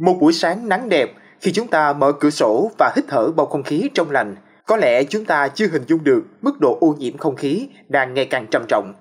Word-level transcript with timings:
Một 0.00 0.16
buổi 0.20 0.32
sáng 0.32 0.68
nắng 0.68 0.88
đẹp, 0.88 1.12
khi 1.40 1.52
chúng 1.52 1.66
ta 1.66 1.92
mở 1.92 2.12
cửa 2.12 2.30
sổ 2.30 2.70
và 2.78 2.92
hít 2.96 3.04
thở 3.08 3.30
bầu 3.36 3.46
không 3.46 3.62
khí 3.62 3.90
trong 3.94 4.10
lành, 4.10 4.36
có 4.66 4.76
lẽ 4.76 5.04
chúng 5.04 5.24
ta 5.24 5.48
chưa 5.48 5.66
hình 5.66 5.82
dung 5.86 6.04
được 6.04 6.24
mức 6.40 6.60
độ 6.60 6.78
ô 6.80 6.94
nhiễm 6.98 7.16
không 7.18 7.36
khí 7.36 7.68
đang 7.88 8.14
ngày 8.14 8.24
càng 8.24 8.46
trầm 8.50 8.64
trọng. 8.68 8.94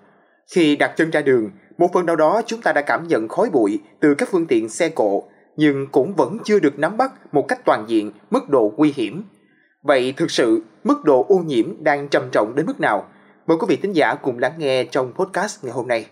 Khi 0.55 0.75
đặt 0.75 0.93
chân 0.97 1.09
ra 1.09 1.21
đường, 1.21 1.49
một 1.77 1.87
phần 1.93 2.05
nào 2.05 2.15
đó 2.15 2.41
chúng 2.45 2.61
ta 2.61 2.73
đã 2.73 2.81
cảm 2.81 3.07
nhận 3.07 3.27
khói 3.27 3.49
bụi 3.49 3.79
từ 3.99 4.15
các 4.15 4.29
phương 4.31 4.47
tiện 4.47 4.69
xe 4.69 4.89
cộ, 4.89 5.23
nhưng 5.57 5.87
cũng 5.91 6.15
vẫn 6.15 6.37
chưa 6.45 6.59
được 6.59 6.79
nắm 6.79 6.97
bắt 6.97 7.11
một 7.31 7.45
cách 7.47 7.59
toàn 7.65 7.85
diện 7.87 8.11
mức 8.29 8.49
độ 8.49 8.73
nguy 8.77 8.93
hiểm. 8.95 9.23
Vậy 9.83 10.13
thực 10.17 10.31
sự, 10.31 10.61
mức 10.83 11.03
độ 11.03 11.25
ô 11.29 11.35
nhiễm 11.35 11.83
đang 11.83 12.07
trầm 12.07 12.29
trọng 12.31 12.55
đến 12.55 12.65
mức 12.65 12.79
nào? 12.79 13.07
Mời 13.47 13.57
quý 13.57 13.65
vị 13.69 13.75
thính 13.75 13.93
giả 13.93 14.15
cùng 14.15 14.39
lắng 14.39 14.53
nghe 14.57 14.83
trong 14.83 15.13
podcast 15.13 15.63
ngày 15.63 15.73
hôm 15.73 15.87
nay. 15.87 16.05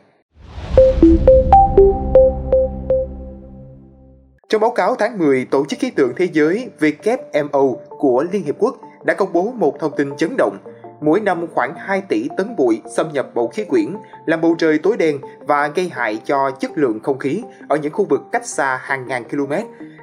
Trong 4.50 4.62
báo 4.62 4.72
cáo 4.72 4.96
tháng 4.96 5.18
10, 5.18 5.46
Tổ 5.46 5.66
chức 5.66 5.80
Khí 5.80 5.90
tượng 5.90 6.14
Thế 6.16 6.28
giới 6.32 6.70
WMO 6.80 7.76
của 7.90 8.26
Liên 8.32 8.44
Hiệp 8.44 8.56
Quốc 8.60 8.78
đã 9.06 9.14
công 9.14 9.34
bố 9.34 9.52
một 9.56 9.80
thông 9.80 9.92
tin 9.98 10.16
chấn 10.18 10.38
động. 10.38 10.58
Mỗi 11.02 11.20
năm 11.20 11.48
khoảng 11.54 11.76
2 11.78 12.02
tỷ 12.02 12.28
tấn 12.38 12.56
bụi 12.56 12.82
xâm 12.96 13.14
nhập 13.14 13.30
bầu 13.36 13.48
khí 13.48 13.66
quyển, 13.66 13.96
làm 14.26 14.42
bầu 14.42 14.56
trời 14.58 14.80
tối 14.80 14.98
đen 14.98 15.20
và 15.40 15.68
gây 15.68 15.90
hại 15.94 16.22
cho 16.26 16.52
chất 16.60 16.72
lượng 16.76 17.00
không 17.04 17.20
khí 17.20 17.44
ở 17.70 17.78
những 17.78 17.94
khu 17.94 18.06
vực 18.06 18.22
cách 18.32 18.46
xa 18.46 18.80
hàng 18.84 19.08
ngàn 19.08 19.24
km, 19.24 19.54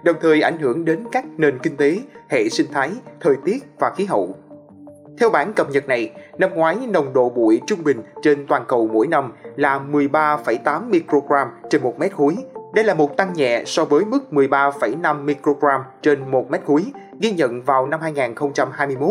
đồng 0.02 0.16
thời 0.20 0.40
ảnh 0.40 0.58
hưởng 0.58 0.84
đến 0.84 1.04
các 1.12 1.24
nền 1.36 1.58
kinh 1.58 1.76
tế, 1.76 1.98
hệ 2.28 2.48
sinh 2.48 2.66
thái, 2.72 2.90
thời 3.20 3.34
tiết 3.44 3.64
và 3.78 3.92
khí 3.96 4.04
hậu. 4.04 4.34
Theo 5.18 5.30
bản 5.30 5.52
cập 5.52 5.70
nhật 5.70 5.88
này, 5.88 6.10
năm 6.38 6.50
ngoái 6.54 6.76
nồng 6.88 7.12
độ 7.12 7.28
bụi 7.28 7.60
trung 7.66 7.84
bình 7.84 8.02
trên 8.22 8.46
toàn 8.46 8.64
cầu 8.68 8.88
mỗi 8.92 9.06
năm 9.06 9.32
là 9.56 9.80
13,8 9.92 10.90
microgram 10.90 11.48
trên 11.70 11.82
một 11.82 11.98
mét 11.98 12.12
khối, 12.12 12.36
đây 12.74 12.84
là 12.84 12.94
một 12.94 13.16
tăng 13.16 13.32
nhẹ 13.32 13.62
so 13.66 13.84
với 13.84 14.04
mức 14.04 14.24
13,5 14.30 15.24
microgram 15.24 15.80
trên 16.02 16.30
1 16.30 16.50
mét 16.50 16.60
khối 16.66 16.84
ghi 17.20 17.30
nhận 17.30 17.62
vào 17.62 17.86
năm 17.86 18.00
2021. 18.00 19.10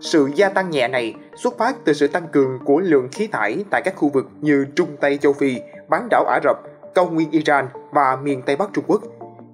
Sự 0.00 0.30
gia 0.34 0.48
tăng 0.48 0.70
nhẹ 0.70 0.88
này 0.88 1.14
xuất 1.36 1.58
phát 1.58 1.76
từ 1.84 1.92
sự 1.92 2.08
tăng 2.08 2.28
cường 2.28 2.58
của 2.64 2.80
lượng 2.80 3.08
khí 3.12 3.26
thải 3.26 3.64
tại 3.70 3.82
các 3.82 3.96
khu 3.96 4.08
vực 4.08 4.26
như 4.40 4.66
Trung 4.76 4.96
Tây 5.00 5.18
châu 5.18 5.32
Phi, 5.32 5.60
bán 5.88 6.08
đảo 6.10 6.24
Ả 6.24 6.40
Rập, 6.44 6.56
cao 6.94 7.06
nguyên 7.06 7.30
Iran 7.30 7.68
và 7.92 8.16
miền 8.16 8.42
Tây 8.42 8.56
Bắc 8.56 8.70
Trung 8.72 8.84
Quốc. 8.86 9.02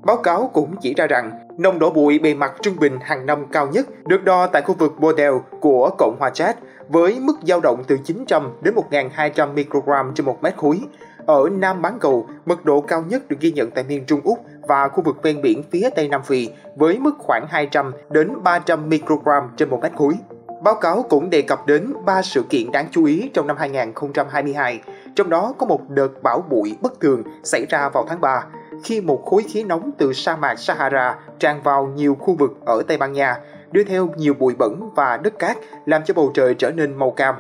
Báo 0.02 0.16
cáo 0.16 0.50
cũng 0.54 0.76
chỉ 0.82 0.94
ra 0.94 1.06
rằng 1.06 1.48
nồng 1.58 1.78
độ 1.78 1.90
bụi 1.90 2.18
bề 2.18 2.34
mặt 2.34 2.52
trung 2.62 2.76
bình 2.80 2.98
hàng 3.02 3.26
năm 3.26 3.46
cao 3.52 3.66
nhất 3.66 3.86
được 4.06 4.24
đo 4.24 4.46
tại 4.46 4.62
khu 4.62 4.74
vực 4.74 4.94
Bordeaux 4.98 5.42
của 5.60 5.90
Cộng 5.98 6.16
hòa 6.18 6.30
Chad 6.30 6.56
với 6.88 7.20
mức 7.20 7.36
dao 7.42 7.60
động 7.60 7.84
từ 7.86 7.98
900 8.04 8.52
đến 8.62 8.74
1.200 8.90 9.52
microgram 9.52 10.12
trên 10.14 10.26
một 10.26 10.42
mét 10.42 10.56
khối, 10.56 10.80
ở 11.26 11.48
Nam 11.52 11.82
bán 11.82 11.98
cầu, 12.00 12.26
mật 12.46 12.64
độ 12.64 12.80
cao 12.80 13.04
nhất 13.08 13.28
được 13.28 13.36
ghi 13.40 13.52
nhận 13.52 13.70
tại 13.70 13.84
miền 13.88 14.04
Trung 14.06 14.20
Úc 14.24 14.38
và 14.62 14.88
khu 14.88 15.02
vực 15.02 15.22
ven 15.22 15.42
biển 15.42 15.62
phía 15.70 15.90
Tây 15.96 16.08
Nam 16.08 16.22
Phi 16.22 16.48
với 16.76 16.98
mức 16.98 17.14
khoảng 17.18 17.46
200 17.48 17.92
đến 18.10 18.42
300 18.42 18.88
microgram 18.88 19.50
trên 19.56 19.70
một 19.70 19.80
mét 19.82 19.92
khối. 19.96 20.14
Báo 20.62 20.74
cáo 20.74 21.02
cũng 21.08 21.30
đề 21.30 21.42
cập 21.42 21.66
đến 21.66 21.92
3 22.04 22.22
sự 22.22 22.42
kiện 22.42 22.72
đáng 22.72 22.88
chú 22.90 23.04
ý 23.04 23.30
trong 23.34 23.46
năm 23.46 23.56
2022, 23.56 24.80
trong 25.16 25.30
đó 25.30 25.54
có 25.58 25.66
một 25.66 25.80
đợt 25.88 26.22
bão 26.22 26.44
bụi 26.50 26.76
bất 26.80 27.00
thường 27.00 27.22
xảy 27.44 27.66
ra 27.68 27.88
vào 27.88 28.06
tháng 28.08 28.20
3, 28.20 28.44
khi 28.84 29.00
một 29.00 29.24
khối 29.26 29.42
khí 29.42 29.64
nóng 29.64 29.90
từ 29.98 30.12
sa 30.12 30.36
mạc 30.36 30.58
Sahara 30.58 31.18
tràn 31.38 31.62
vào 31.62 31.86
nhiều 31.86 32.14
khu 32.20 32.34
vực 32.34 32.50
ở 32.66 32.82
Tây 32.88 32.98
Ban 32.98 33.12
Nha, 33.12 33.36
đưa 33.72 33.84
theo 33.84 34.08
nhiều 34.16 34.34
bụi 34.34 34.54
bẩn 34.58 34.90
và 34.96 35.16
đất 35.16 35.38
cát 35.38 35.56
làm 35.86 36.02
cho 36.04 36.14
bầu 36.14 36.30
trời 36.34 36.54
trở 36.54 36.70
nên 36.70 36.94
màu 36.94 37.10
cam. 37.10 37.34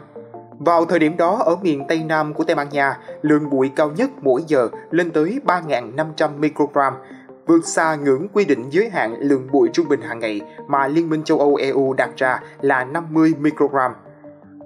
Vào 0.58 0.84
thời 0.84 0.98
điểm 0.98 1.16
đó, 1.16 1.42
ở 1.44 1.56
miền 1.62 1.84
Tây 1.88 2.04
Nam 2.04 2.34
của 2.34 2.44
Tây 2.44 2.56
Ban 2.56 2.68
Nha, 2.68 2.98
lượng 3.22 3.50
bụi 3.50 3.70
cao 3.76 3.90
nhất 3.90 4.10
mỗi 4.22 4.42
giờ 4.46 4.68
lên 4.90 5.10
tới 5.10 5.40
3.500 5.46 6.38
microgram, 6.38 6.94
vượt 7.46 7.64
xa 7.64 7.94
ngưỡng 7.94 8.28
quy 8.32 8.44
định 8.44 8.64
giới 8.70 8.90
hạn 8.90 9.16
lượng 9.18 9.48
bụi 9.52 9.68
trung 9.72 9.88
bình 9.88 10.00
hàng 10.00 10.18
ngày 10.18 10.40
mà 10.68 10.88
Liên 10.88 11.10
minh 11.10 11.22
châu 11.22 11.38
Âu 11.38 11.54
EU 11.54 11.92
đặt 11.92 12.10
ra 12.16 12.40
là 12.60 12.84
50 12.84 13.34
microgram. 13.40 13.92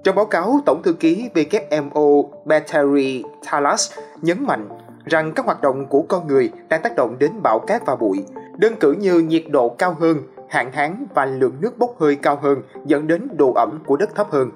Trong 0.04 0.16
báo 0.16 0.26
cáo, 0.26 0.60
Tổng 0.66 0.82
thư 0.82 0.92
ký 0.92 1.28
WMO 1.34 2.30
Battery 2.44 3.24
Talas 3.50 3.92
nhấn 4.22 4.46
mạnh 4.46 4.68
rằng 5.04 5.32
các 5.32 5.46
hoạt 5.46 5.62
động 5.62 5.86
của 5.86 6.02
con 6.02 6.26
người 6.26 6.50
đang 6.68 6.82
tác 6.82 6.96
động 6.96 7.16
đến 7.18 7.30
bão 7.42 7.58
cát 7.58 7.86
và 7.86 7.96
bụi. 7.96 8.24
Đơn 8.58 8.74
cử 8.80 8.92
như 8.92 9.18
nhiệt 9.18 9.44
độ 9.50 9.68
cao 9.68 9.96
hơn, 10.00 10.18
hạn 10.48 10.72
hán 10.72 11.06
và 11.14 11.24
lượng 11.26 11.56
nước 11.60 11.78
bốc 11.78 11.90
hơi 11.98 12.16
cao 12.16 12.38
hơn 12.42 12.62
dẫn 12.86 13.06
đến 13.06 13.28
độ 13.36 13.52
ẩm 13.52 13.82
của 13.86 13.96
đất 13.96 14.14
thấp 14.14 14.30
hơn. 14.30 14.50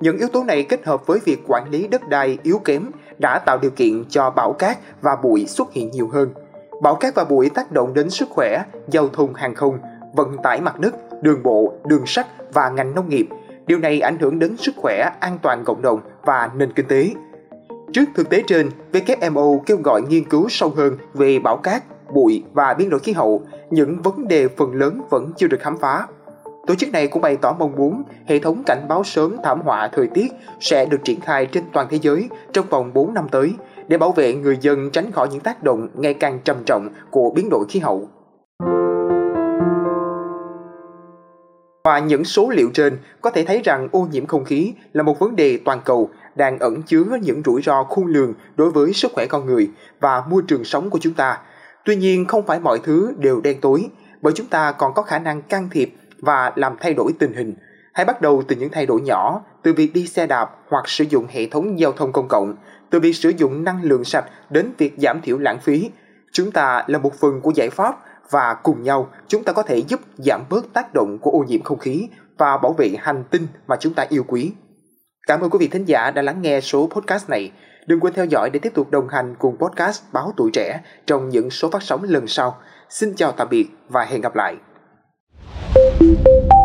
Những 0.00 0.18
yếu 0.18 0.28
tố 0.28 0.44
này 0.44 0.62
kết 0.62 0.84
hợp 0.84 1.06
với 1.06 1.20
việc 1.24 1.42
quản 1.46 1.70
lý 1.70 1.88
đất 1.88 2.08
đai 2.08 2.38
yếu 2.42 2.58
kém 2.58 2.90
đã 3.18 3.38
tạo 3.38 3.58
điều 3.62 3.70
kiện 3.70 4.04
cho 4.08 4.30
bão 4.30 4.52
cát 4.52 4.78
và 5.02 5.16
bụi 5.22 5.46
xuất 5.46 5.72
hiện 5.72 5.90
nhiều 5.90 6.08
hơn. 6.08 6.30
Bão 6.82 6.94
cát 6.94 7.14
và 7.14 7.24
bụi 7.24 7.50
tác 7.50 7.72
động 7.72 7.94
đến 7.94 8.10
sức 8.10 8.28
khỏe, 8.30 8.62
giao 8.88 9.08
thông 9.08 9.34
hàng 9.34 9.54
không, 9.54 9.78
vận 10.14 10.36
tải 10.42 10.60
mặt 10.60 10.80
đất, 10.80 10.94
đường 11.22 11.42
bộ, 11.42 11.72
đường 11.86 12.06
sắt 12.06 12.26
và 12.52 12.68
ngành 12.68 12.94
nông 12.94 13.08
nghiệp. 13.08 13.28
Điều 13.66 13.78
này 13.78 14.00
ảnh 14.00 14.18
hưởng 14.18 14.38
đến 14.38 14.56
sức 14.56 14.74
khỏe, 14.76 15.10
an 15.20 15.38
toàn 15.42 15.64
cộng 15.64 15.82
đồng 15.82 16.00
và 16.22 16.50
nền 16.56 16.72
kinh 16.72 16.86
tế. 16.88 17.10
Trước 17.92 18.04
thực 18.14 18.30
tế 18.30 18.42
trên, 18.46 18.70
WMO 18.92 19.58
kêu 19.66 19.76
gọi 19.84 20.02
nghiên 20.02 20.24
cứu 20.24 20.48
sâu 20.48 20.72
hơn 20.76 20.96
về 21.14 21.38
bão 21.38 21.56
cát, 21.56 21.82
bụi 22.14 22.44
và 22.52 22.74
biến 22.74 22.90
đổi 22.90 23.00
khí 23.00 23.12
hậu, 23.12 23.42
những 23.70 24.02
vấn 24.02 24.28
đề 24.28 24.48
phần 24.48 24.74
lớn 24.74 25.00
vẫn 25.10 25.32
chưa 25.36 25.46
được 25.46 25.60
khám 25.60 25.76
phá. 25.80 26.06
Tổ 26.68 26.74
chức 26.74 26.92
này 26.92 27.08
cũng 27.08 27.22
bày 27.22 27.36
tỏ 27.36 27.56
mong 27.58 27.76
muốn 27.76 28.02
hệ 28.26 28.38
thống 28.38 28.62
cảnh 28.66 28.86
báo 28.88 29.04
sớm 29.04 29.36
thảm 29.44 29.60
họa 29.60 29.88
thời 29.88 30.06
tiết 30.06 30.32
sẽ 30.60 30.86
được 30.86 31.04
triển 31.04 31.20
khai 31.20 31.46
trên 31.46 31.64
toàn 31.72 31.86
thế 31.90 31.98
giới 32.02 32.28
trong 32.52 32.66
vòng 32.70 32.92
4 32.94 33.14
năm 33.14 33.28
tới 33.30 33.54
để 33.88 33.98
bảo 33.98 34.12
vệ 34.12 34.34
người 34.34 34.58
dân 34.60 34.90
tránh 34.90 35.12
khỏi 35.12 35.28
những 35.32 35.40
tác 35.40 35.62
động 35.62 35.88
ngày 35.94 36.14
càng 36.14 36.38
trầm 36.44 36.56
trọng 36.66 36.88
của 37.10 37.30
biến 37.30 37.48
đổi 37.50 37.64
khí 37.68 37.80
hậu. 37.80 38.08
Và 41.84 41.98
những 41.98 42.24
số 42.24 42.50
liệu 42.50 42.70
trên 42.74 42.98
có 43.20 43.30
thể 43.30 43.44
thấy 43.44 43.60
rằng 43.64 43.88
ô 43.92 44.08
nhiễm 44.12 44.26
không 44.26 44.44
khí 44.44 44.74
là 44.92 45.02
một 45.02 45.18
vấn 45.18 45.36
đề 45.36 45.58
toàn 45.64 45.80
cầu 45.84 46.10
đang 46.34 46.58
ẩn 46.58 46.82
chứa 46.82 47.04
những 47.22 47.42
rủi 47.44 47.62
ro 47.62 47.82
khôn 47.82 48.06
lường 48.06 48.34
đối 48.56 48.70
với 48.70 48.92
sức 48.92 49.12
khỏe 49.14 49.26
con 49.26 49.46
người 49.46 49.70
và 50.00 50.22
môi 50.30 50.42
trường 50.48 50.64
sống 50.64 50.90
của 50.90 50.98
chúng 50.98 51.14
ta. 51.14 51.38
Tuy 51.84 51.96
nhiên 51.96 52.24
không 52.24 52.46
phải 52.46 52.60
mọi 52.60 52.78
thứ 52.82 53.12
đều 53.18 53.40
đen 53.40 53.60
tối, 53.60 53.88
bởi 54.22 54.32
chúng 54.36 54.46
ta 54.46 54.72
còn 54.72 54.94
có 54.94 55.02
khả 55.02 55.18
năng 55.18 55.42
can 55.42 55.68
thiệp 55.72 55.94
và 56.20 56.52
làm 56.56 56.76
thay 56.80 56.94
đổi 56.94 57.12
tình 57.18 57.32
hình. 57.32 57.54
Hãy 57.92 58.04
bắt 58.04 58.20
đầu 58.20 58.42
từ 58.48 58.56
những 58.56 58.70
thay 58.72 58.86
đổi 58.86 59.00
nhỏ, 59.00 59.42
từ 59.62 59.72
việc 59.72 59.92
đi 59.94 60.06
xe 60.06 60.26
đạp 60.26 60.50
hoặc 60.68 60.88
sử 60.88 61.04
dụng 61.04 61.26
hệ 61.30 61.46
thống 61.46 61.78
giao 61.78 61.92
thông 61.92 62.12
công 62.12 62.28
cộng, 62.28 62.54
từ 62.90 63.00
việc 63.00 63.12
sử 63.12 63.28
dụng 63.28 63.64
năng 63.64 63.82
lượng 63.82 64.04
sạch 64.04 64.24
đến 64.50 64.72
việc 64.78 64.94
giảm 64.98 65.20
thiểu 65.22 65.38
lãng 65.38 65.60
phí. 65.60 65.90
Chúng 66.32 66.50
ta 66.50 66.84
là 66.86 66.98
một 66.98 67.14
phần 67.14 67.40
của 67.40 67.52
giải 67.54 67.70
pháp 67.70 67.98
và 68.30 68.54
cùng 68.54 68.82
nhau 68.82 69.10
chúng 69.28 69.44
ta 69.44 69.52
có 69.52 69.62
thể 69.62 69.78
giúp 69.78 70.00
giảm 70.16 70.44
bớt 70.50 70.72
tác 70.72 70.94
động 70.94 71.18
của 71.20 71.30
ô 71.30 71.44
nhiễm 71.48 71.62
không 71.62 71.78
khí 71.78 72.08
và 72.38 72.56
bảo 72.56 72.72
vệ 72.72 72.94
hành 72.98 73.24
tinh 73.30 73.46
mà 73.66 73.76
chúng 73.80 73.94
ta 73.94 74.06
yêu 74.08 74.24
quý. 74.26 74.52
Cảm 75.26 75.40
ơn 75.40 75.50
quý 75.50 75.58
vị 75.60 75.68
thính 75.68 75.84
giả 75.84 76.10
đã 76.10 76.22
lắng 76.22 76.42
nghe 76.42 76.60
số 76.60 76.88
podcast 76.94 77.28
này. 77.28 77.52
Đừng 77.86 78.00
quên 78.00 78.14
theo 78.14 78.24
dõi 78.24 78.50
để 78.50 78.58
tiếp 78.58 78.72
tục 78.74 78.90
đồng 78.90 79.08
hành 79.08 79.34
cùng 79.38 79.56
podcast 79.58 80.02
Báo 80.12 80.32
Tuổi 80.36 80.50
Trẻ 80.52 80.80
trong 81.06 81.28
những 81.28 81.50
số 81.50 81.70
phát 81.70 81.82
sóng 81.82 82.04
lần 82.04 82.26
sau. 82.26 82.58
Xin 82.88 83.14
chào 83.16 83.32
tạm 83.32 83.48
biệt 83.50 83.68
và 83.88 84.04
hẹn 84.04 84.20
gặp 84.20 84.36
lại. 84.36 84.56
Thank 85.98 86.28
you. 86.28 86.57